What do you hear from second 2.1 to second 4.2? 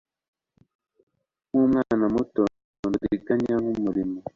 muto nta buriganya bumurimo.